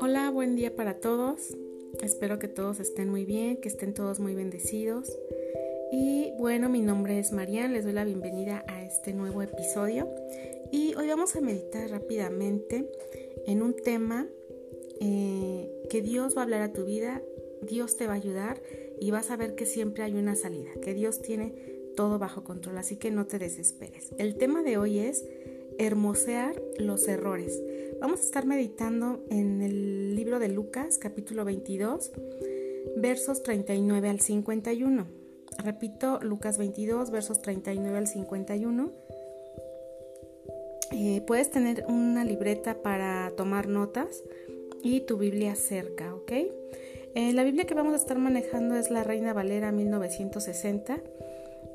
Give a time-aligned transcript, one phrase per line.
[0.00, 1.56] Hola, buen día para todos.
[2.02, 5.16] Espero que todos estén muy bien, que estén todos muy bendecidos.
[5.92, 10.08] Y bueno, mi nombre es Marian, les doy la bienvenida a este nuevo episodio.
[10.72, 12.90] Y hoy vamos a meditar rápidamente
[13.46, 14.26] en un tema
[15.00, 17.22] eh, que Dios va a hablar a tu vida,
[17.62, 18.60] Dios te va a ayudar
[19.00, 21.69] y vas a ver que siempre hay una salida, que Dios tiene
[22.00, 24.14] todo bajo control, así que no te desesperes.
[24.16, 25.22] El tema de hoy es
[25.78, 27.62] hermosear los errores.
[28.00, 32.12] Vamos a estar meditando en el libro de Lucas, capítulo 22,
[32.96, 35.06] versos 39 al 51.
[35.62, 38.92] Repito, Lucas 22, versos 39 al 51.
[40.92, 44.24] Eh, puedes tener una libreta para tomar notas
[44.82, 46.32] y tu Biblia cerca, ¿ok?
[47.14, 51.02] Eh, la Biblia que vamos a estar manejando es la Reina Valera 1960.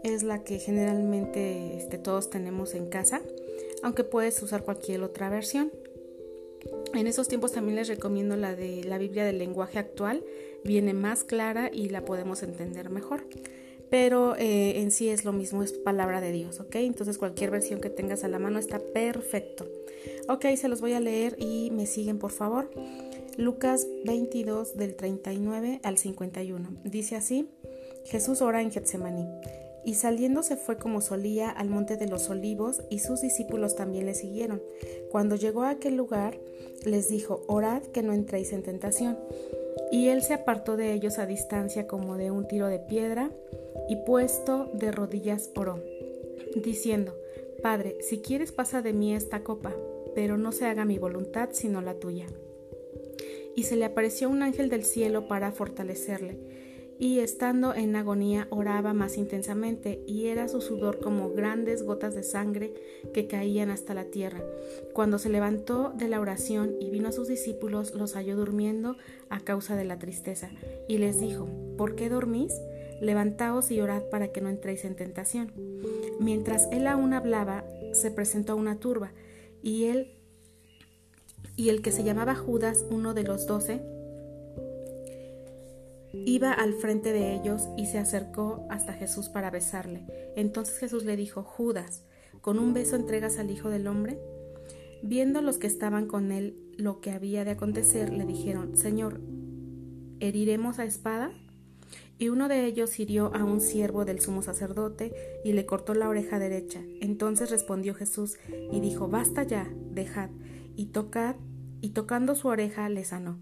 [0.05, 3.21] Es la que generalmente este, todos tenemos en casa,
[3.81, 5.71] aunque puedes usar cualquier otra versión.
[6.93, 10.23] En esos tiempos también les recomiendo la de la Biblia del lenguaje actual.
[10.63, 13.25] Viene más clara y la podemos entender mejor.
[13.89, 16.75] Pero eh, en sí es lo mismo, es palabra de Dios, ¿ok?
[16.75, 19.67] Entonces cualquier versión que tengas a la mano está perfecto.
[20.29, 22.69] Ok, se los voy a leer y me siguen por favor.
[23.39, 26.77] Lucas 22 del 39 al 51.
[26.83, 27.49] Dice así,
[28.05, 29.25] Jesús ora en Getsemaní.
[29.85, 34.05] Y saliendo se fue como solía al monte de los olivos y sus discípulos también
[34.05, 34.61] le siguieron.
[35.11, 36.39] Cuando llegó a aquel lugar,
[36.85, 39.17] les dijo, orad que no entréis en tentación.
[39.91, 43.31] Y él se apartó de ellos a distancia como de un tiro de piedra
[43.87, 45.83] y puesto de rodillas oró,
[46.55, 47.15] diciendo,
[47.61, 49.75] Padre, si quieres pasa de mí esta copa,
[50.15, 52.25] pero no se haga mi voluntad sino la tuya
[53.55, 56.37] y se le apareció un ángel del cielo para fortalecerle.
[56.97, 62.23] Y estando en agonía oraba más intensamente, y era su sudor como grandes gotas de
[62.23, 62.73] sangre
[63.13, 64.41] que caían hasta la tierra.
[64.93, 68.95] Cuando se levantó de la oración y vino a sus discípulos, los halló durmiendo
[69.29, 70.49] a causa de la tristeza,
[70.87, 71.47] y les dijo,
[71.77, 72.53] ¿por qué dormís?
[73.01, 75.51] Levantaos y orad para que no entréis en tentación.
[76.19, 79.11] Mientras él aún hablaba, se presentó una turba,
[79.61, 80.11] y él
[81.57, 83.81] y el que se llamaba Judas, uno de los doce,
[86.25, 90.05] iba al frente de ellos y se acercó hasta Jesús para besarle.
[90.35, 92.03] Entonces Jesús le dijo, Judas,
[92.41, 94.19] ¿con un beso entregas al Hijo del Hombre?
[95.03, 99.21] Viendo los que estaban con él lo que había de acontecer, le dijeron, Señor,
[100.19, 101.31] ¿heriremos a espada?
[102.17, 106.07] Y uno de ellos hirió a un siervo del sumo sacerdote y le cortó la
[106.07, 106.81] oreja derecha.
[107.01, 108.37] Entonces respondió Jesús
[108.71, 110.29] y dijo, Basta ya, dejad
[110.75, 111.35] y tocad,
[111.81, 113.39] y tocando su oreja le sanó.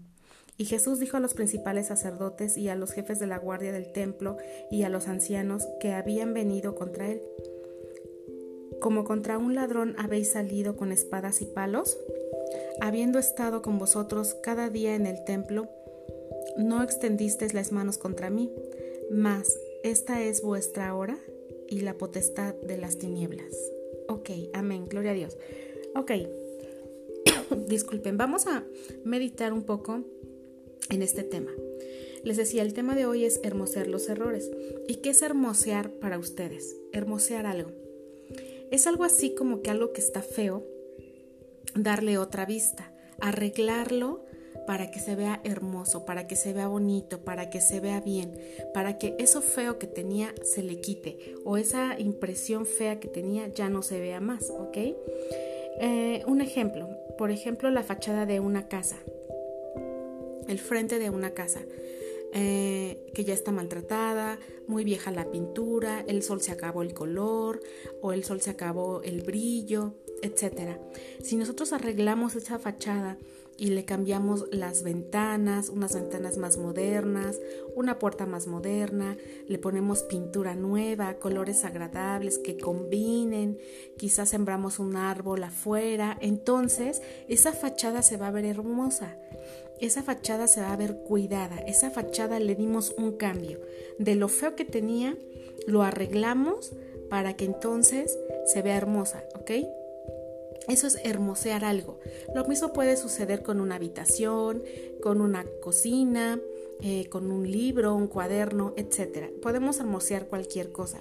[0.56, 3.92] Y Jesús dijo a los principales sacerdotes y a los jefes de la guardia del
[3.92, 4.36] templo
[4.70, 7.22] y a los ancianos que habían venido contra él.
[8.80, 11.98] Como contra un ladrón habéis salido con espadas y palos,
[12.80, 15.68] habiendo estado con vosotros cada día en el templo,
[16.56, 18.52] no extendisteis las manos contra mí,
[19.10, 21.18] mas esta es vuestra hora
[21.68, 23.54] y la potestad de las tinieblas.
[24.08, 25.36] Ok, amén, gloria a Dios.
[25.96, 26.12] Ok,
[27.68, 28.64] disculpen, vamos a
[29.04, 30.04] meditar un poco
[30.90, 31.50] en este tema.
[32.24, 34.50] Les decía, el tema de hoy es hermosear los errores.
[34.88, 36.76] ¿Y qué es hermosear para ustedes?
[36.92, 37.70] Hermosear algo.
[38.70, 40.66] Es algo así como que algo que está feo,
[41.74, 44.24] darle otra vista, arreglarlo
[44.66, 48.32] para que se vea hermoso, para que se vea bonito, para que se vea bien,
[48.72, 53.48] para que eso feo que tenía se le quite o esa impresión fea que tenía
[53.48, 54.78] ya no se vea más, ¿ok?
[55.80, 58.96] Eh, un ejemplo, por ejemplo, la fachada de una casa,
[60.48, 61.62] el frente de una casa.
[62.36, 67.60] Eh, que ya está maltratada, muy vieja la pintura, el sol se acabó el color
[68.02, 70.78] o el sol se acabó el brillo, etc.
[71.22, 73.18] Si nosotros arreglamos esa fachada
[73.56, 77.40] y le cambiamos las ventanas, unas ventanas más modernas,
[77.74, 79.16] una puerta más moderna,
[79.46, 83.58] le ponemos pintura nueva, colores agradables que combinen,
[83.96, 89.16] quizás sembramos un árbol afuera, entonces esa fachada se va a ver hermosa.
[89.80, 93.60] Esa fachada se va a ver cuidada, esa fachada le dimos un cambio.
[93.98, 95.16] De lo feo que tenía,
[95.66, 96.72] lo arreglamos
[97.10, 98.16] para que entonces
[98.46, 99.50] se vea hermosa, ¿ok?
[100.68, 101.98] Eso es hermosear algo.
[102.34, 104.62] Lo mismo puede suceder con una habitación,
[105.02, 106.40] con una cocina,
[106.80, 109.30] eh, con un libro, un cuaderno, etc.
[109.42, 111.00] Podemos hermosear cualquier cosa.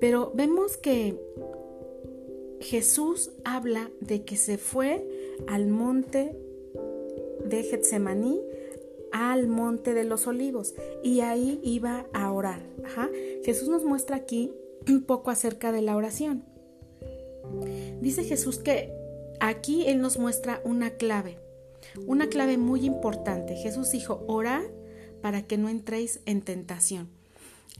[0.00, 1.18] Pero vemos que
[2.60, 5.06] Jesús habla de que se fue
[5.46, 6.36] al monte
[7.44, 8.40] de Getsemaní,
[9.12, 12.62] al monte de los olivos, y ahí iba a orar.
[13.44, 14.52] Jesús nos muestra aquí
[14.88, 16.44] un poco acerca de la oración.
[18.00, 18.92] Dice Jesús que
[19.40, 21.38] aquí Él nos muestra una clave,
[22.06, 23.56] una clave muy importante.
[23.56, 24.62] Jesús dijo, orad
[25.22, 27.08] para que no entréis en tentación.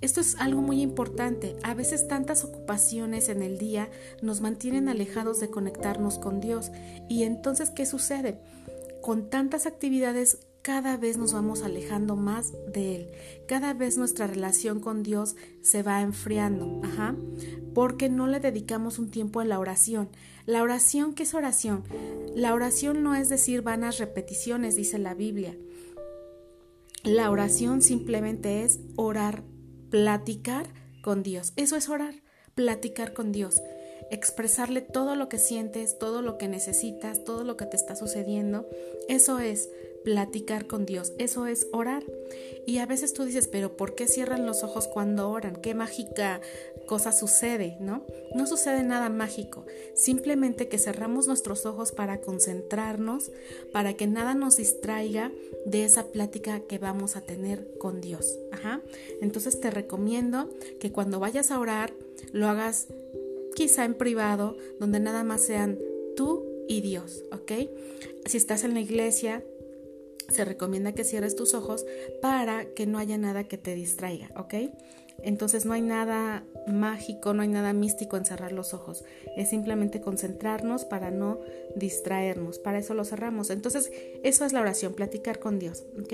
[0.01, 1.57] Esto es algo muy importante.
[1.63, 3.91] A veces tantas ocupaciones en el día
[4.23, 6.71] nos mantienen alejados de conectarnos con Dios.
[7.09, 8.41] Y entonces, ¿qué sucede?
[9.03, 13.11] Con tantas actividades cada vez nos vamos alejando más de Él.
[13.47, 16.81] Cada vez nuestra relación con Dios se va enfriando.
[16.85, 17.17] Ajá.
[17.75, 20.11] Porque no le dedicamos un tiempo a la oración.
[20.47, 21.85] La oración, ¿qué es oración?
[22.35, 25.57] La oración no es decir vanas repeticiones, dice la Biblia.
[27.05, 29.43] La oración simplemente es orar
[29.91, 30.67] platicar
[31.03, 31.53] con Dios.
[31.57, 32.15] Eso es orar,
[32.55, 33.63] platicar con Dios,
[34.11, 38.69] expresarle todo lo que sientes, todo lo que necesitas, todo lo que te está sucediendo.
[39.09, 39.69] Eso es
[40.05, 42.05] platicar con Dios, eso es orar.
[42.67, 45.57] Y a veces tú dices, pero ¿por qué cierran los ojos cuando oran?
[45.57, 46.41] ¿Qué mágica
[46.87, 47.77] cosa sucede?
[47.81, 48.05] ¿No?
[48.35, 53.31] No sucede nada mágico, simplemente que cerramos nuestros ojos para concentrarnos,
[53.73, 55.33] para que nada nos distraiga
[55.67, 58.39] de esa plática que vamos a tener con Dios.
[58.53, 58.81] Ajá.
[59.21, 61.93] Entonces te recomiendo que cuando vayas a orar,
[62.33, 62.89] lo hagas
[63.55, 65.79] quizá en privado, donde nada más sean
[66.17, 67.53] tú y Dios, ¿ok?
[68.27, 69.45] Si estás en la iglesia,
[70.31, 71.85] se recomienda que cierres tus ojos
[72.23, 74.55] para que no haya nada que te distraiga, ¿ok?
[75.23, 79.05] Entonces no hay nada mágico, no hay nada místico en cerrar los ojos.
[79.37, 81.41] Es simplemente concentrarnos para no
[81.77, 82.59] distraernos.
[82.59, 83.51] Para eso lo cerramos.
[83.51, 83.91] Entonces
[84.23, 85.85] eso es la oración, platicar con Dios.
[86.01, 86.13] ¿ok?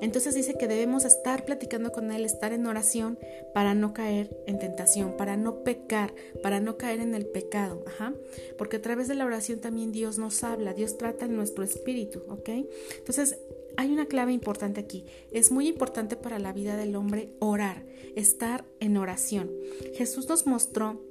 [0.00, 3.18] Entonces dice que debemos estar platicando con Él, estar en oración
[3.52, 7.82] para no caer en tentación, para no pecar, para no caer en el pecado.
[7.86, 8.14] Ajá.
[8.58, 12.22] Porque a través de la oración también Dios nos habla, Dios trata en nuestro espíritu.
[12.28, 12.50] ¿ok?
[12.98, 13.38] Entonces
[13.76, 15.04] hay una clave importante aquí.
[15.30, 17.84] Es muy importante para la vida del hombre orar,
[18.16, 19.50] estar en oración.
[19.94, 21.02] Jesús nos mostró,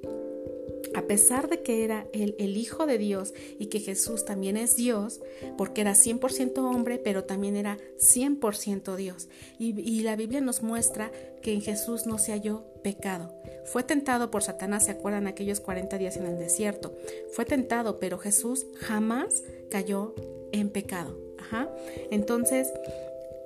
[0.96, 4.76] a pesar de que era el, el Hijo de Dios y que Jesús también es
[4.76, 5.22] Dios,
[5.58, 9.28] porque era 100% hombre, pero también era 100% Dios.
[9.58, 11.12] Y, y la Biblia nos muestra
[11.42, 13.34] que en Jesús no se halló pecado.
[13.66, 16.96] Fue tentado por Satanás, ¿se acuerdan aquellos 40 días en el desierto?
[17.32, 20.14] Fue tentado, pero Jesús jamás cayó
[20.52, 21.33] en pecado.
[22.12, 22.72] Entonces,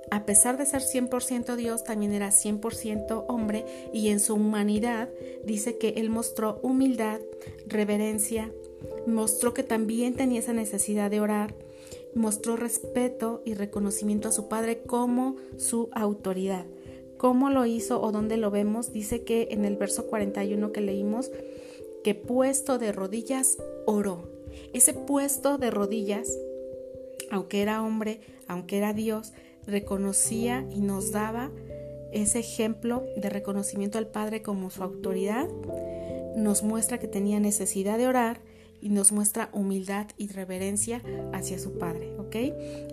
[0.09, 5.09] a pesar de ser 100% Dios, también era 100% hombre y en su humanidad
[5.43, 7.19] dice que él mostró humildad,
[7.65, 8.51] reverencia,
[9.05, 11.55] mostró que también tenía esa necesidad de orar,
[12.15, 16.65] mostró respeto y reconocimiento a su Padre como su autoridad.
[17.17, 18.93] ¿Cómo lo hizo o dónde lo vemos?
[18.93, 21.31] Dice que en el verso 41 que leímos,
[22.03, 24.29] que puesto de rodillas oró.
[24.71, 26.31] Ese puesto de rodillas
[27.31, 29.33] aunque era hombre, aunque era Dios,
[29.65, 31.51] reconocía y nos daba
[32.11, 35.47] ese ejemplo de reconocimiento al Padre como su autoridad,
[36.35, 38.39] nos muestra que tenía necesidad de orar
[38.79, 41.01] y nos muestra humildad y reverencia
[41.33, 42.35] hacia su Padre, ¿ok?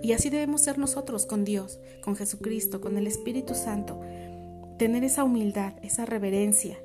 [0.03, 4.01] Y así debemos ser nosotros con Dios, con Jesucristo, con el Espíritu Santo,
[4.79, 6.79] tener esa humildad, esa reverencia,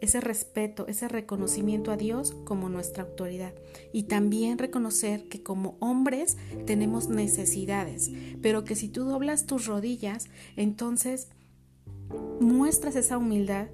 [0.00, 3.54] ese respeto, ese reconocimiento a Dios como nuestra autoridad.
[3.92, 8.10] Y también reconocer que como hombres tenemos necesidades,
[8.42, 11.28] pero que si tú doblas tus rodillas, entonces
[12.40, 13.68] muestras esa humildad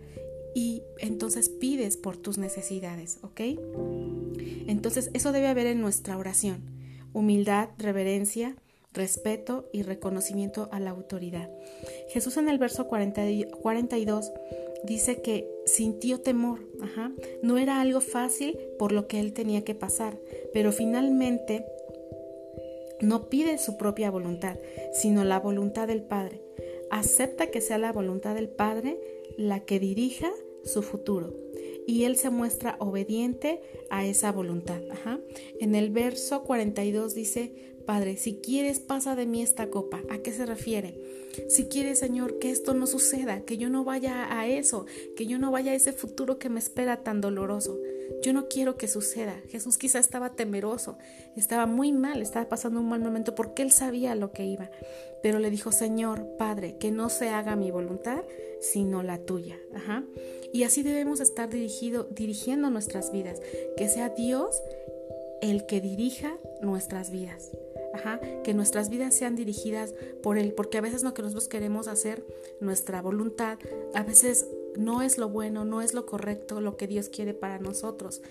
[0.55, 3.41] y entonces pides por tus necesidades, ¿ok?
[4.67, 6.63] Entonces eso debe haber en nuestra oración.
[7.13, 8.57] Humildad, reverencia,
[8.93, 11.51] respeto y reconocimiento a la autoridad.
[12.11, 14.33] Jesús en el verso 42
[14.85, 17.13] dice que sintió temor, ajá.
[17.43, 20.19] no era algo fácil por lo que él tenía que pasar,
[20.53, 21.65] pero finalmente
[23.01, 24.57] no pide su propia voluntad,
[24.93, 26.41] sino la voluntad del Padre.
[26.91, 28.99] Acepta que sea la voluntad del Padre
[29.37, 30.31] la que dirija
[30.65, 31.42] su futuro.
[31.87, 33.61] Y él se muestra obediente
[33.91, 34.81] a esa voluntad.
[35.61, 40.01] En el verso 42 dice, Padre, si quieres, pasa de mí esta copa.
[40.11, 41.01] ¿A qué se refiere?
[41.49, 44.87] Si quieres, Señor, que esto no suceda, que yo no vaya a eso,
[45.17, 47.79] que yo no vaya a ese futuro que me espera tan doloroso.
[48.23, 49.41] Yo no quiero que suceda.
[49.49, 50.99] Jesús quizá estaba temeroso,
[51.37, 54.71] estaba muy mal, estaba pasando un mal momento porque él sabía lo que iba.
[55.23, 58.23] Pero le dijo, Señor, Padre, que no se haga mi voluntad,
[58.61, 59.57] sino la tuya.
[59.75, 60.05] Ajá.
[60.53, 63.41] Y así debemos estar dirigido, dirigiendo nuestras vidas,
[63.77, 64.63] que sea Dios
[65.41, 67.51] el que dirija nuestras vidas
[68.43, 72.25] que nuestras vidas sean dirigidas por Él, porque a veces lo que nosotros queremos hacer,
[72.61, 73.59] nuestra voluntad,
[73.95, 77.59] a veces no es lo bueno, no es lo correcto, lo que Dios quiere para
[77.59, 78.23] nosotros.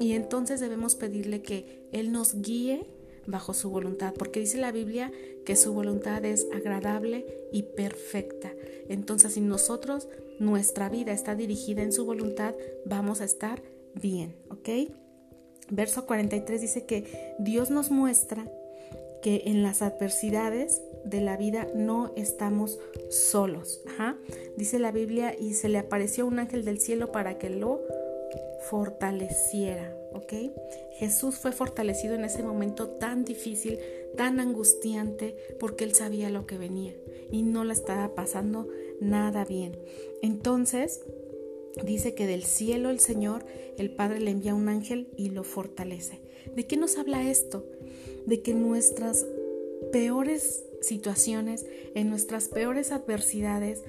[0.00, 2.86] Y entonces debemos pedirle que Él nos guíe
[3.26, 5.12] bajo su voluntad, porque dice la Biblia
[5.44, 8.52] que su voluntad es agradable y perfecta.
[8.88, 13.62] Entonces, si nosotros, nuestra vida está dirigida en su voluntad, vamos a estar
[13.94, 14.92] bien, ¿ok?
[15.70, 18.46] Verso 43 dice que Dios nos muestra
[19.22, 22.78] que en las adversidades de la vida no estamos
[23.10, 23.82] solos.
[24.56, 27.80] Dice la Biblia y se le apareció un ángel del cielo para que lo
[28.70, 29.92] fortaleciera.
[30.12, 30.32] ¿Ok?
[30.92, 33.78] Jesús fue fortalecido en ese momento tan difícil,
[34.16, 36.94] tan angustiante, porque él sabía lo que venía
[37.30, 38.68] y no le estaba pasando
[39.00, 39.78] nada bien.
[40.22, 41.02] Entonces,
[41.84, 43.44] dice que del cielo el Señor,
[43.76, 46.20] el Padre le envía un ángel y lo fortalece.
[46.54, 47.66] ¿De qué nos habla esto?
[48.26, 49.26] De que nuestras
[49.92, 53.82] peores situaciones, en nuestras peores adversidades,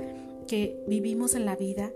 [0.48, 1.92] que vivimos en la vida,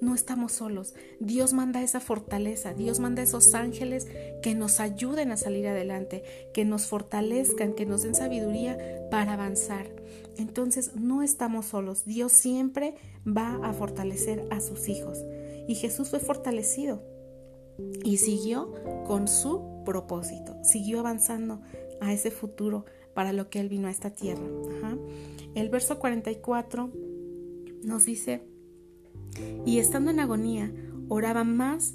[0.00, 0.94] no estamos solos.
[1.20, 4.06] Dios manda esa fortaleza, Dios manda esos ángeles
[4.42, 9.86] que nos ayuden a salir adelante, que nos fortalezcan, que nos den sabiduría para avanzar.
[10.38, 12.94] Entonces no estamos solos, Dios siempre
[13.26, 15.18] va a fortalecer a sus hijos.
[15.66, 17.02] Y Jesús fue fortalecido
[18.04, 18.72] y siguió
[19.06, 21.60] con su propósito, siguió avanzando
[22.00, 24.46] a ese futuro para lo que Él vino a esta tierra.
[25.54, 26.90] El verso 44
[27.82, 28.42] nos dice,
[29.66, 30.72] y estando en agonía,
[31.08, 31.94] oraba más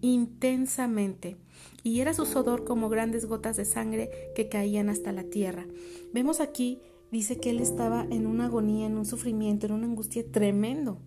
[0.00, 1.36] intensamente,
[1.82, 5.66] y era su sudor como grandes gotas de sangre que caían hasta la tierra.
[6.12, 10.24] Vemos aquí, dice que él estaba en una agonía, en un sufrimiento, en una angustia
[10.30, 10.98] tremendo.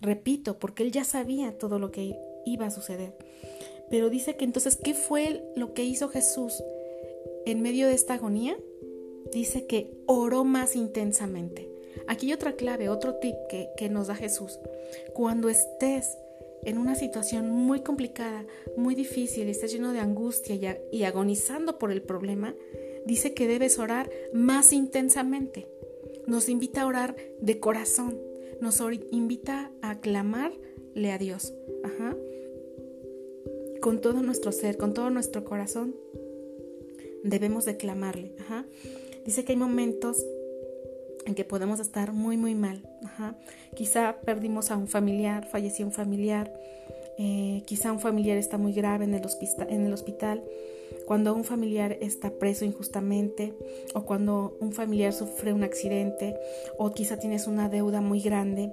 [0.00, 3.16] Repito, porque él ya sabía todo lo que iba a suceder.
[3.90, 6.62] Pero dice que entonces, ¿qué fue lo que hizo Jesús
[7.44, 8.56] en medio de esta agonía?
[9.32, 11.70] Dice que oró más intensamente.
[12.08, 14.58] Aquí hay otra clave, otro tip que, nos da Jesús.
[15.14, 16.16] Cuando estés
[16.64, 18.44] en una situación muy complicada,
[18.76, 22.54] muy difícil, y estés lleno de angustia y agonizando por el problema,
[23.06, 25.66] dice que debes orar más intensamente.
[26.26, 28.18] Nos invita a orar de corazón,
[28.60, 31.54] nos invita a clamarle a Dios.
[31.84, 32.16] Ajá.
[33.80, 35.94] Con todo nuestro ser, con todo nuestro corazón,
[37.22, 38.32] debemos de clamarle.
[38.40, 38.66] Ajá.
[39.24, 40.24] Dice que hay momentos
[41.26, 42.88] en que podemos estar muy, muy mal.
[43.74, 46.52] Quizá perdimos a un familiar, falleció un familiar,
[47.18, 49.22] eh, quizá un familiar está muy grave en el,
[49.68, 50.42] en el hospital,
[51.06, 53.54] cuando un familiar está preso injustamente
[53.94, 56.36] o cuando un familiar sufre un accidente
[56.78, 58.72] o quizá tienes una deuda muy grande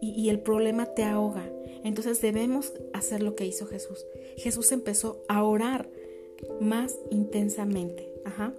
[0.00, 1.50] y, el problema te ahoga.
[1.82, 4.04] Entonces debemos hacer lo que hizo Jesús.
[4.36, 5.88] Jesús empezó a orar
[6.60, 8.12] más intensamente.
[8.24, 8.52] Ajá.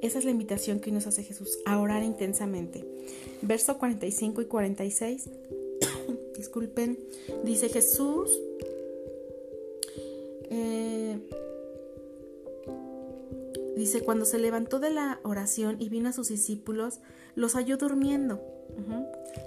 [0.00, 2.84] Esa es la invitación que hoy nos hace Jesús, a orar intensamente.
[3.42, 5.30] Verso 45 y 46,
[6.36, 6.98] disculpen,
[7.44, 8.30] dice Jesús,
[13.80, 17.00] dice, cuando se levantó de la oración y vino a sus discípulos,
[17.34, 18.40] los halló durmiendo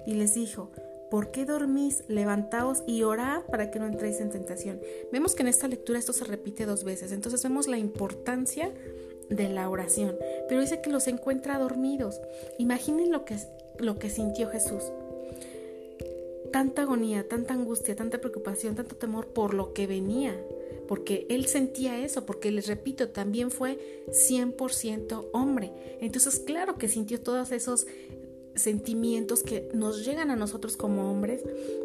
[0.06, 0.72] y les dijo,
[1.14, 2.04] ¿Por qué dormís?
[2.08, 4.82] Levantaos y orad para que no entréis en tentación.
[5.12, 7.12] Vemos que en esta lectura esto se repite dos veces.
[7.12, 8.74] Entonces vemos la importancia
[9.30, 10.18] de la oración,
[10.50, 12.20] pero dice que los encuentra dormidos.
[12.58, 13.38] Imaginen lo que,
[13.78, 14.82] lo que sintió Jesús.
[16.52, 20.36] Tanta agonía, tanta angustia, tanta preocupación, tanto temor por lo que venía,
[20.88, 23.78] porque él sentía eso, porque les repito, también fue
[24.10, 25.72] 100% hombre.
[26.02, 27.86] Entonces, claro que sintió todos esos
[28.56, 31.42] sentimientos que nos llegan a nosotros como hombres,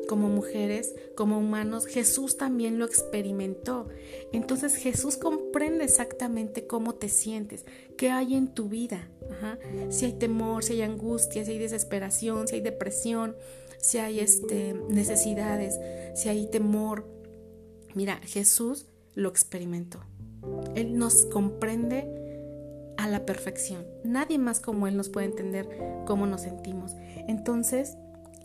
[0.09, 3.89] como mujeres, como humanos, Jesús también lo experimentó.
[4.33, 7.65] Entonces Jesús comprende exactamente cómo te sientes,
[7.97, 9.09] qué hay en tu vida.
[9.91, 13.37] Si hay temor, si hay angustia, si hay desesperación, si hay depresión,
[13.79, 15.79] si hay este, necesidades,
[16.15, 17.18] si hay temor.
[17.99, 18.87] Mira, Jesús
[19.17, 19.99] lo experimentó.
[20.77, 22.07] Él nos comprende
[22.97, 23.85] a la perfección.
[24.05, 25.69] Nadie más como Él nos puede entender
[26.07, 26.93] cómo nos sentimos.
[27.27, 27.97] Entonces,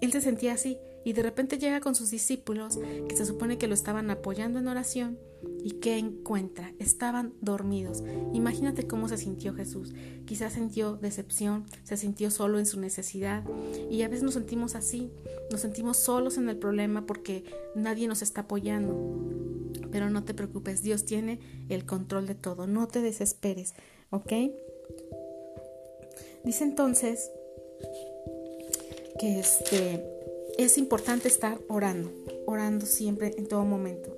[0.03, 3.67] Él se sentía así y de repente llega con sus discípulos que se supone que
[3.67, 5.17] lo estaban apoyando en oración
[5.63, 6.73] y ¿qué encuentra?
[6.77, 8.03] Estaban dormidos.
[8.33, 9.93] Imagínate cómo se sintió Jesús.
[10.25, 13.45] Quizás sintió decepción, se sintió solo en su necesidad
[13.89, 15.09] y a veces nos sentimos así,
[15.49, 18.93] nos sentimos solos en el problema porque nadie nos está apoyando.
[19.89, 23.73] Pero no te preocupes, Dios tiene el control de todo, no te desesperes.
[24.09, 24.33] ¿Ok?
[26.43, 27.31] Dice entonces
[29.23, 30.03] este,
[30.57, 32.11] es importante estar orando,
[32.45, 34.13] orando siempre, en todo momento.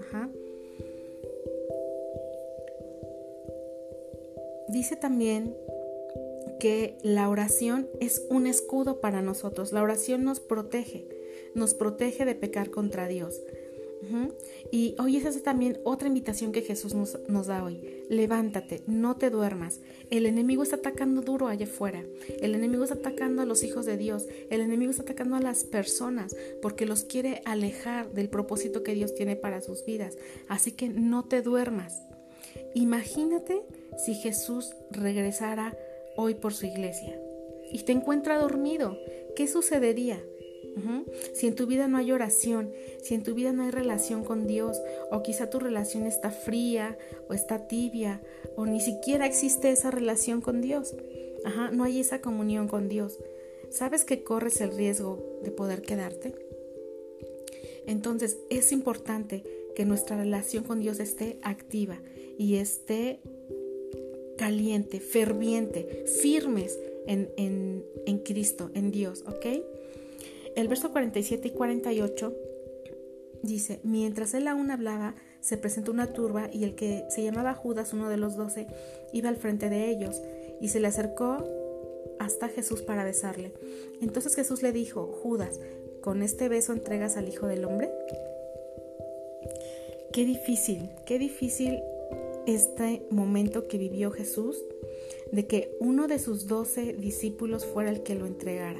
[4.75, 5.55] Dice también
[6.59, 9.71] que la oración es un escudo para nosotros.
[9.71, 11.07] La oración nos protege,
[11.53, 13.41] nos protege de pecar contra Dios.
[14.71, 18.03] Y hoy esa es también otra invitación que Jesús nos, nos, da hoy.
[18.09, 19.79] Levántate, no te duermas.
[20.09, 22.03] El enemigo está atacando duro allá afuera.
[22.41, 24.27] El enemigo está atacando a los hijos de Dios.
[24.49, 29.15] El enemigo está atacando a las personas porque los quiere alejar del propósito que Dios
[29.15, 30.17] tiene para sus vidas.
[30.47, 32.03] Así que no te duermas.
[32.73, 33.63] Imagínate
[33.97, 35.77] si Jesús regresara
[36.15, 37.19] hoy por su iglesia
[37.71, 38.97] y te encuentra dormido.
[39.35, 40.21] ¿Qué sucedería?
[41.33, 44.47] Si en tu vida no hay oración, si en tu vida no hay relación con
[44.47, 44.81] Dios,
[45.11, 46.97] o quizá tu relación está fría
[47.29, 48.21] o está tibia,
[48.55, 50.95] o ni siquiera existe esa relación con Dios,
[51.45, 53.19] Ajá, no hay esa comunión con Dios,
[53.69, 56.33] ¿sabes que corres el riesgo de poder quedarte?
[57.85, 59.43] Entonces es importante
[59.75, 62.01] que nuestra relación con Dios esté activa
[62.39, 63.19] y esté
[64.39, 69.45] caliente, ferviente, firmes en, en, en Cristo, en Dios, ¿ok?
[70.55, 72.33] El verso 47 y 48
[73.43, 77.93] dice, mientras él aún hablaba, se presentó una turba y el que se llamaba Judas,
[77.93, 78.67] uno de los doce,
[79.13, 80.21] iba al frente de ellos
[80.61, 81.43] y se le acercó
[82.19, 83.53] hasta Jesús para besarle.
[84.01, 85.59] Entonces Jesús le dijo, Judas,
[86.01, 87.91] ¿con este beso entregas al Hijo del Hombre?
[90.11, 91.79] Qué difícil, qué difícil
[92.47, 94.63] este momento que vivió Jesús
[95.31, 98.79] de que uno de sus doce discípulos fuera el que lo entregara.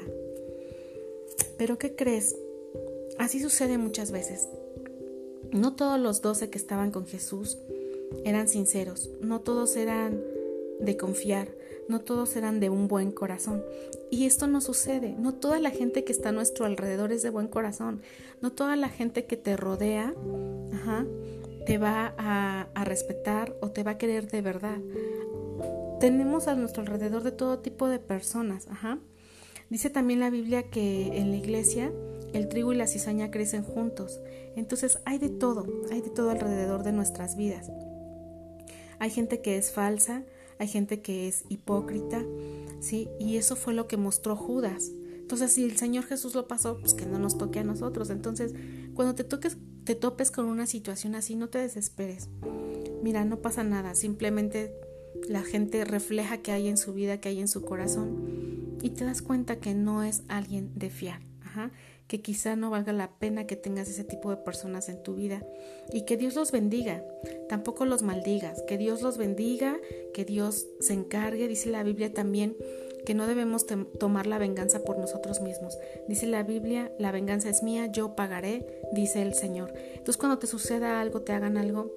[1.58, 2.36] Pero ¿qué crees?
[3.18, 4.48] Así sucede muchas veces.
[5.52, 7.58] No todos los doce que estaban con Jesús
[8.24, 10.20] eran sinceros, no todos eran
[10.80, 11.48] de confiar,
[11.88, 13.64] no todos eran de un buen corazón.
[14.10, 17.30] Y esto no sucede, no toda la gente que está a nuestro alrededor es de
[17.30, 18.02] buen corazón,
[18.40, 20.14] no toda la gente que te rodea
[21.66, 24.78] te va a, a respetar o te va a querer de verdad.
[25.98, 28.98] Tenemos a nuestro alrededor de todo tipo de personas, ajá.
[29.70, 31.92] Dice también la Biblia que en la iglesia
[32.32, 34.20] el trigo y la cizaña crecen juntos.
[34.54, 37.70] Entonces hay de todo, hay de todo alrededor de nuestras vidas.
[38.98, 40.22] Hay gente que es falsa,
[40.58, 42.24] hay gente que es hipócrita,
[42.80, 43.08] ¿sí?
[43.18, 44.90] Y eso fue lo que mostró Judas.
[45.18, 48.10] Entonces, si el Señor Jesús lo pasó, pues que no nos toque a nosotros.
[48.10, 48.54] Entonces,
[48.94, 52.28] cuando te toques, te topes con una situación así, no te desesperes.
[53.02, 54.72] Mira, no pasa nada, simplemente
[55.28, 59.04] la gente refleja que hay en su vida, que hay en su corazón y te
[59.04, 61.20] das cuenta que no es alguien de fiar,
[62.06, 65.42] que quizá no valga la pena que tengas ese tipo de personas en tu vida
[65.92, 67.02] y que Dios los bendiga,
[67.48, 69.76] tampoco los maldigas, que Dios los bendiga,
[70.14, 72.56] que Dios se encargue, dice la Biblia también
[73.06, 73.66] que no debemos
[74.00, 75.78] tomar la venganza por nosotros mismos.
[76.08, 79.72] Dice la Biblia, la venganza es mía, yo pagaré, dice el Señor.
[79.76, 81.92] Entonces cuando te suceda algo, te hagan algo,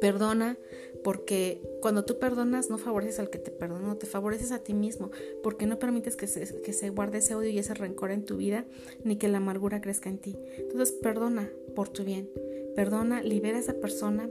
[0.00, 0.56] Perdona
[1.02, 5.10] porque cuando tú perdonas no favoreces al que te perdonó, te favoreces a ti mismo
[5.42, 8.36] porque no permites que se, que se guarde ese odio y ese rencor en tu
[8.36, 8.64] vida
[9.04, 10.36] ni que la amargura crezca en ti.
[10.58, 12.30] Entonces perdona por tu bien,
[12.74, 14.28] perdona, libera a esa persona,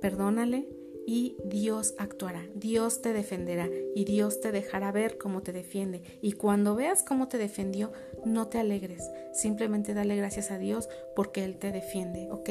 [0.00, 0.68] perdónale
[1.10, 6.02] y Dios actuará, Dios te defenderá y Dios te dejará ver cómo te defiende.
[6.20, 7.92] Y cuando veas cómo te defendió,
[8.26, 12.50] no te alegres, simplemente dale gracias a Dios porque Él te defiende, ¿ok?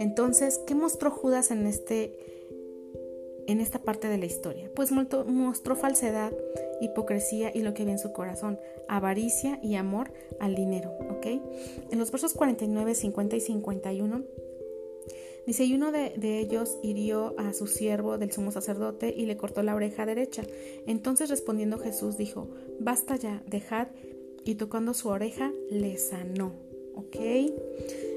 [0.00, 2.37] Entonces, ¿qué mostró Judas en este
[3.48, 4.70] en esta parte de la historia?
[4.74, 6.32] Pues mostró falsedad,
[6.80, 11.26] hipocresía y lo que había en su corazón, avaricia y amor al dinero, ¿ok?
[11.90, 14.24] En los versos 49, 50 y 51
[15.48, 19.62] Dice, y uno de, ellos hirió a su siervo del sumo sacerdote y le cortó
[19.62, 20.42] la oreja derecha.
[20.86, 23.88] Entonces respondiendo Jesús dijo, basta ya, dejad,
[24.44, 26.52] y tocando su oreja le sanó.
[26.96, 27.16] ¿Ok?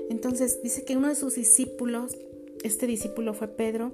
[0.10, 2.18] Entonces dice que uno de sus discípulos,
[2.64, 3.94] este discípulo fue Pedro,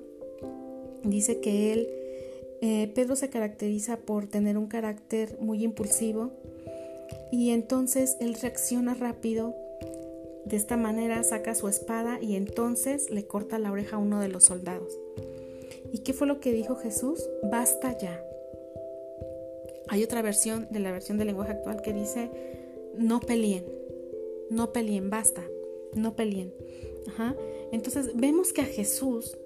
[1.03, 1.87] dice que él,
[2.61, 6.31] eh, Pedro se caracteriza por tener un carácter muy impulsivo
[7.31, 9.55] y entonces él reacciona rápido
[10.45, 14.29] de esta manera saca su espada y entonces le corta la oreja a uno de
[14.29, 14.97] los soldados.
[15.91, 17.29] ¿Y qué fue lo que dijo Jesús?
[17.43, 18.23] Basta ya.
[19.89, 22.29] Hay otra versión de la versión del lenguaje actual que dice,
[22.97, 23.65] no peleen,
[24.49, 25.43] no peleen, basta,
[25.95, 26.53] no peleen.
[27.71, 29.37] Entonces vemos que a Jesús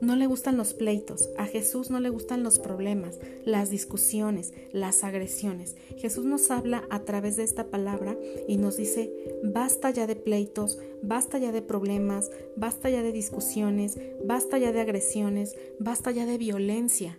[0.00, 5.02] no le gustan los pleitos, a Jesús no le gustan los problemas, las discusiones, las
[5.02, 5.76] agresiones.
[5.96, 9.12] Jesús nos habla a través de esta palabra y nos dice,
[9.42, 14.80] basta ya de pleitos, basta ya de problemas, basta ya de discusiones, basta ya de
[14.80, 17.18] agresiones, basta ya de violencia.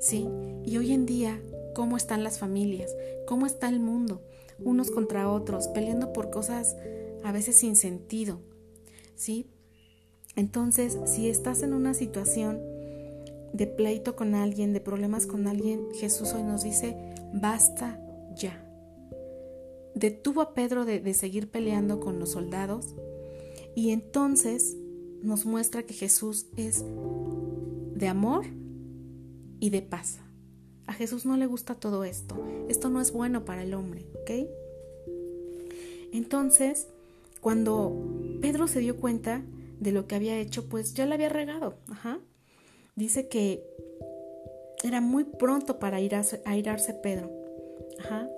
[0.00, 0.28] ¿Sí?
[0.64, 1.40] Y hoy en día,
[1.74, 2.94] ¿cómo están las familias?
[3.26, 4.22] ¿Cómo está el mundo?
[4.58, 6.76] Unos contra otros, peleando por cosas
[7.22, 8.40] a veces sin sentido.
[9.14, 9.46] ¿Sí?
[10.36, 12.60] Entonces, si estás en una situación
[13.52, 16.96] de pleito con alguien, de problemas con alguien, Jesús hoy nos dice,
[17.32, 18.00] basta
[18.36, 18.60] ya.
[19.94, 22.96] Detuvo a Pedro de, seguir peleando con los soldados
[23.76, 24.76] Y entonces
[25.22, 26.84] nos muestra que Jesús es
[27.94, 28.44] de amor
[29.60, 30.18] y de paz.
[30.86, 32.36] A Jesús no le gusta todo esto.
[32.68, 34.48] Esto no es bueno para el hombre, ¿ok?
[36.12, 36.88] Entonces,
[37.40, 37.92] cuando
[38.40, 39.42] Pedro se dio cuenta
[39.84, 41.76] de lo que había hecho, pues ya le había regado.
[42.96, 43.62] Dice que
[44.82, 47.30] era muy pronto para irarse, airarse Pedro.
[48.00, 48.28] Ajá.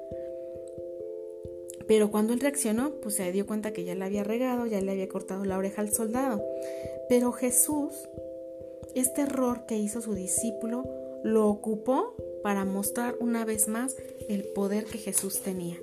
[1.87, 4.91] Pero cuando él reaccionó, pues se dio cuenta que ya le había regado, ya le
[4.91, 6.45] había cortado la oreja al soldado.
[7.09, 7.95] Pero Jesús,
[8.95, 10.85] este error que hizo su discípulo,
[11.23, 13.97] lo ocupó para mostrar una vez más
[14.29, 15.77] el poder que Jesús tenía.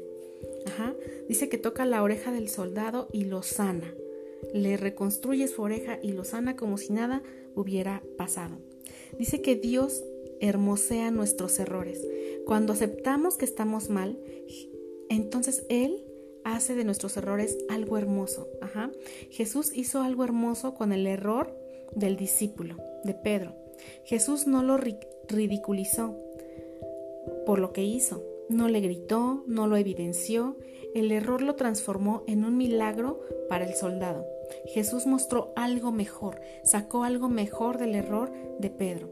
[1.30, 3.94] Dice que toca la oreja del soldado y lo sana.
[4.54, 7.22] Le reconstruye su oreja y lo sana como si nada
[7.56, 8.58] hubiera pasado.
[9.18, 10.04] Dice que Dios
[10.40, 12.06] hermosea nuestros errores.
[12.46, 14.20] Cuando aceptamos que estamos mal,
[15.10, 16.04] entonces Él
[16.44, 18.50] hace de nuestros errores algo hermoso.
[18.62, 18.92] Ajá.
[19.30, 21.58] Jesús hizo algo hermoso con el error
[21.96, 23.56] del discípulo, de Pedro.
[24.06, 24.78] Jesús no lo
[25.28, 26.18] ridiculizó
[27.46, 30.58] por lo que hizo, no le gritó, no lo evidenció,
[30.94, 34.26] el error lo transformó en un milagro para el soldado.
[34.66, 39.10] Jesús mostró algo mejor, sacó algo mejor del error de Pedro.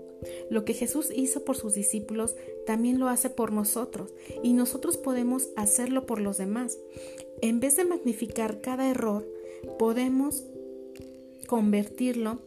[0.50, 4.14] Lo que Jesús hizo por sus discípulos también lo hace por nosotros
[4.44, 6.78] y nosotros podemos hacerlo por los demás.
[7.42, 9.28] En vez de magnificar cada error,
[9.80, 10.44] podemos
[11.48, 12.40] convertirlo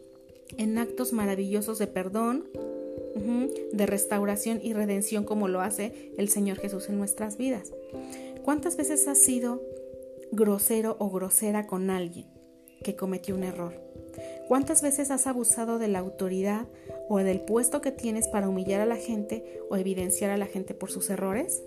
[0.56, 2.48] en actos maravillosos de perdón,
[3.72, 7.72] de restauración y redención como lo hace el Señor Jesús en nuestras vidas.
[8.44, 9.62] ¿Cuántas veces has sido
[10.30, 12.33] grosero o grosera con alguien
[12.84, 13.72] que cometió un error?
[14.46, 16.68] ¿Cuántas veces has abusado de la autoridad
[17.08, 20.72] o del puesto que tienes para humillar a la gente o evidenciar a la gente
[20.72, 21.64] por sus errores?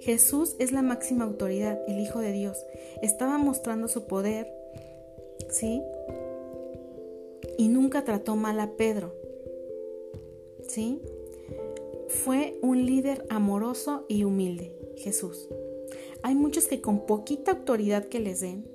[0.00, 2.58] Jesús es la máxima autoridad, el Hijo de Dios.
[3.00, 4.52] Estaba mostrando su poder,
[5.48, 5.80] ¿sí?
[7.56, 9.24] Y nunca trató mal a Pedro.
[10.68, 11.00] ¿sí?
[12.08, 15.48] Fue un líder amoroso y humilde, Jesús.
[16.22, 18.66] Hay muchos que con poquita autoridad que les den,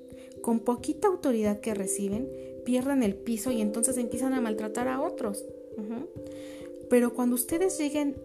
[0.49, 2.27] con poquita autoridad que reciben,
[2.65, 5.45] pierden el piso y entonces empiezan a maltratar a otros.
[6.89, 8.15] Pero cuando ustedes lleguen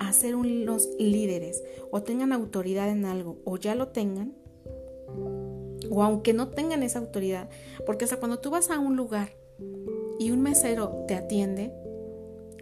[0.00, 4.34] a ser unos líderes o tengan autoridad en algo o ya lo tengan,
[5.90, 7.48] o aunque no tengan esa autoridad,
[7.86, 9.30] porque hasta cuando tú vas a un lugar
[10.18, 11.72] y un mesero te atiende,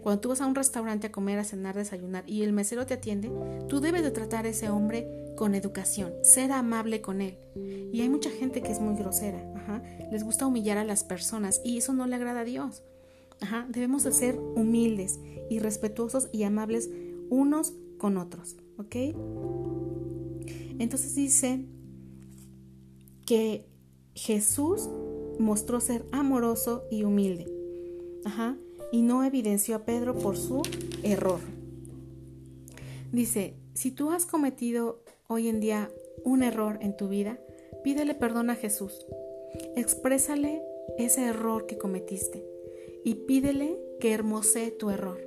[0.01, 2.93] cuando tú vas a un restaurante a comer, a cenar, desayunar y el mesero te
[2.93, 3.29] atiende,
[3.67, 7.37] tú debes de tratar a ese hombre con educación, ser amable con él.
[7.91, 9.43] Y hay mucha gente que es muy grosera,
[10.11, 12.83] les gusta humillar a las personas y eso no le agrada a Dios.
[13.69, 16.89] debemos de ser humildes y respetuosos y amables
[17.29, 18.95] unos con otros, ¿ok?
[20.79, 21.65] Entonces dice
[23.25, 23.65] que
[24.15, 24.89] Jesús
[25.39, 27.45] mostró ser amoroso y humilde.
[28.25, 28.57] Ajá
[28.91, 30.61] y no evidenció a Pedro por su
[31.03, 31.39] error.
[33.11, 35.91] Dice, si tú has cometido hoy en día
[36.23, 37.39] un error en tu vida,
[37.83, 39.05] pídele perdón a Jesús.
[39.75, 40.61] Exprésale
[40.97, 42.45] ese error que cometiste
[43.03, 45.19] y pídele que hermosee tu error.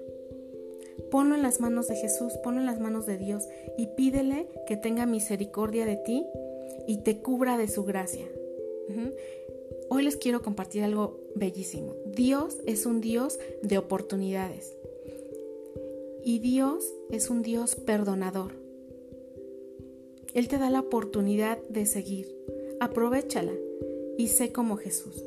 [1.11, 4.77] Ponlo en las manos de Jesús, ponlo en las manos de Dios y pídele que
[4.77, 6.27] tenga misericordia de ti
[6.87, 8.27] y te cubra de su gracia.
[9.89, 11.95] Hoy les quiero compartir algo bellísimo.
[12.07, 14.77] Dios es un Dios de oportunidades.
[16.25, 18.62] Y Dios es un Dios perdonador.
[20.35, 22.35] Él te da la oportunidad de seguir.
[22.81, 23.53] Aprovechala
[24.19, 25.25] y sé como Jesús.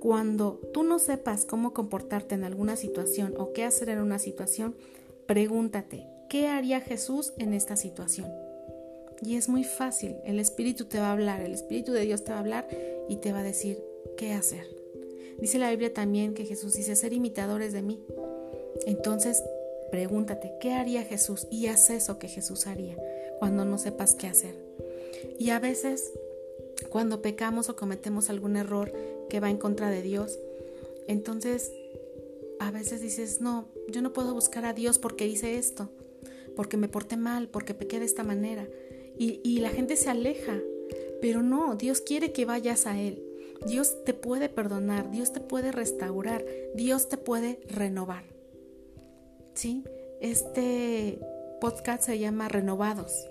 [0.00, 4.74] Cuando tú no sepas cómo comportarte en alguna situación o qué hacer en una situación,
[5.26, 8.30] pregúntate, ¿qué haría Jesús en esta situación?
[9.22, 12.32] Y es muy fácil, el Espíritu te va a hablar, el Espíritu de Dios te
[12.32, 12.68] va a hablar
[13.08, 13.82] y te va a decir,
[14.18, 14.66] qué hacer.
[15.40, 18.00] Dice la Biblia también que Jesús dice ser imitadores de mí.
[18.86, 19.42] Entonces,
[19.90, 21.46] pregúntate, ¿qué haría Jesús?
[21.50, 22.96] Y haz eso que Jesús haría
[23.38, 24.54] cuando no sepas qué hacer.
[25.38, 26.12] Y a veces,
[26.90, 28.92] cuando pecamos o cometemos algún error
[29.28, 30.38] que va en contra de Dios,
[31.06, 31.72] entonces
[32.60, 35.90] a veces dices, no, yo no puedo buscar a Dios porque hice esto,
[36.56, 38.68] porque me porté mal, porque pequé de esta manera.
[39.18, 40.60] Y, y la gente se aleja,
[41.20, 43.22] pero no, Dios quiere que vayas a Él.
[43.66, 46.44] Dios te puede perdonar, Dios te puede restaurar,
[46.74, 48.33] Dios te puede renovar.
[49.54, 49.84] ¿Sí?
[50.20, 51.20] Este
[51.60, 53.28] podcast se llama Renovados,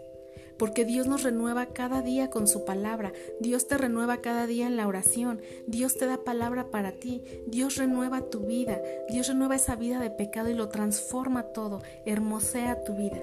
[0.58, 4.78] porque Dios nos renueva cada día con su palabra, Dios te renueva cada día en
[4.78, 9.76] la oración, Dios te da palabra para ti, Dios renueva tu vida, Dios renueva esa
[9.76, 13.22] vida de pecado y lo transforma todo, hermosea tu vida,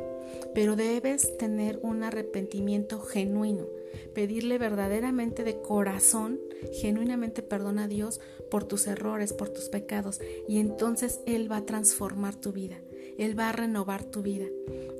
[0.54, 3.66] pero debes tener un arrepentimiento genuino
[4.14, 6.40] pedirle verdaderamente de corazón,
[6.72, 11.66] genuinamente perdón a Dios por tus errores, por tus pecados, y entonces Él va a
[11.66, 12.80] transformar tu vida,
[13.18, 14.46] Él va a renovar tu vida,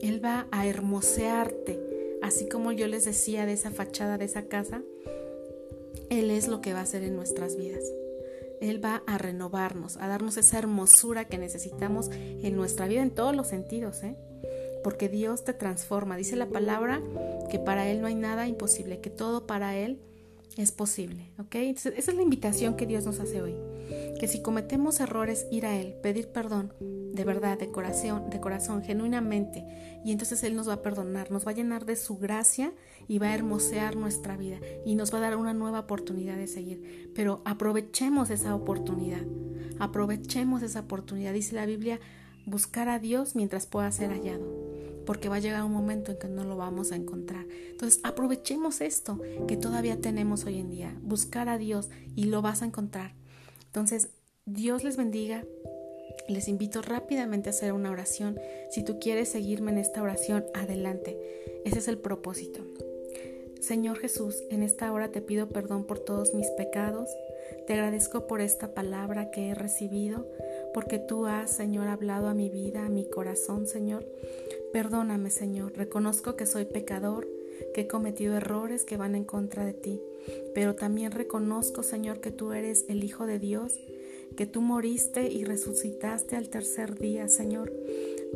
[0.01, 1.79] Él va a hermosearte,
[2.23, 4.83] así como yo les decía de esa fachada de esa casa,
[6.09, 7.85] Él es lo que va a hacer en nuestras vidas.
[8.61, 13.35] Él va a renovarnos, a darnos esa hermosura que necesitamos en nuestra vida en todos
[13.35, 14.17] los sentidos, ¿eh?
[14.85, 16.17] porque Dios te transforma.
[16.17, 17.03] Dice la palabra
[17.51, 19.99] que para Él no hay nada imposible, que todo para Él
[20.57, 21.55] es posible, ¿ok?
[21.55, 23.55] esa es la invitación que Dios nos hace hoy.
[24.19, 26.75] Que si cometemos errores, ir a Él, pedir perdón,
[27.13, 29.65] de verdad, de corazón, de corazón, genuinamente,
[30.05, 32.73] y entonces Él nos va a perdonar, nos va a llenar de su gracia
[33.09, 36.47] y va a hermosear nuestra vida y nos va a dar una nueva oportunidad de
[36.47, 37.11] seguir.
[37.15, 39.23] Pero aprovechemos esa oportunidad,
[39.79, 41.33] aprovechemos esa oportunidad.
[41.33, 42.01] Dice la Biblia,
[42.47, 44.61] buscar a Dios mientras pueda ser hallado
[45.07, 47.45] porque va a llegar un momento en que no lo vamos a encontrar.
[47.71, 49.19] Entonces aprovechemos esto
[49.49, 53.15] que todavía tenemos hoy en día, buscar a Dios y lo vas a encontrar.
[53.67, 54.11] Entonces,
[54.47, 55.45] Dios les bendiga.
[56.29, 58.39] Les invito rápidamente a hacer una oración.
[58.71, 61.19] Si tú quieres seguirme en esta oración, adelante.
[61.65, 62.61] Ese es el propósito.
[63.61, 67.11] Señor Jesús, en esta hora te pido perdón por todos mis pecados.
[67.67, 70.27] Te agradezco por esta palabra que he recibido,
[70.73, 74.07] porque tú has, Señor, hablado a mi vida, a mi corazón, Señor.
[74.73, 77.29] Perdóname, Señor, reconozco que soy pecador,
[77.75, 80.01] que he cometido errores que van en contra de ti,
[80.55, 83.79] pero también reconozco, Señor, que tú eres el Hijo de Dios,
[84.37, 87.73] que tú moriste y resucitaste al tercer día, Señor,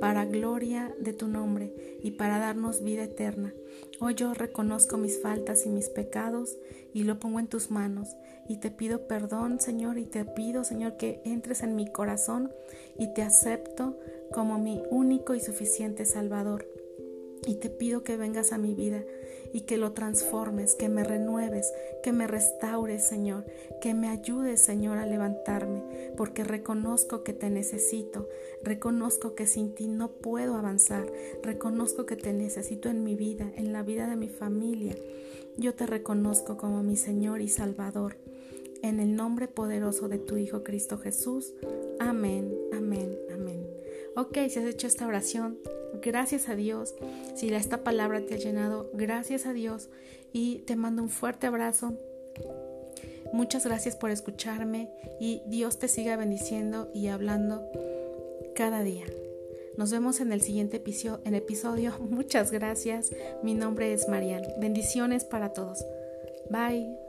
[0.00, 3.54] para gloria de tu nombre y para darnos vida eterna.
[4.00, 6.58] Hoy yo reconozco mis faltas y mis pecados
[6.92, 8.08] y lo pongo en tus manos
[8.48, 12.52] y te pido perdón, Señor, y te pido, Señor, que entres en mi corazón
[12.98, 13.98] y te acepto
[14.32, 16.68] como mi único y suficiente Salvador.
[17.46, 19.02] Y te pido que vengas a mi vida
[19.54, 23.46] y que lo transformes, que me renueves, que me restaures, Señor,
[23.80, 25.84] que me ayudes, Señor, a levantarme,
[26.16, 28.28] porque reconozco que te necesito,
[28.64, 31.06] reconozco que sin ti no puedo avanzar,
[31.44, 34.96] reconozco que te necesito en mi vida, en la vida de mi familia.
[35.56, 38.16] Yo te reconozco como mi Señor y Salvador.
[38.82, 41.54] En el nombre poderoso de tu Hijo Cristo Jesús.
[42.00, 43.64] Amén, amén, amén.
[44.16, 45.58] Ok, si has hecho esta oración,
[46.04, 46.94] gracias a Dios.
[47.34, 49.88] Si esta palabra te ha llenado, gracias a Dios.
[50.32, 51.94] Y te mando un fuerte abrazo.
[53.32, 57.68] Muchas gracias por escucharme y Dios te siga bendiciendo y hablando
[58.54, 59.06] cada día.
[59.76, 61.98] Nos vemos en el siguiente episodio.
[62.10, 63.10] Muchas gracias.
[63.42, 64.42] Mi nombre es Marian.
[64.60, 65.84] Bendiciones para todos.
[66.50, 67.03] Bye.